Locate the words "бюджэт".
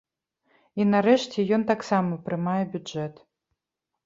2.73-3.23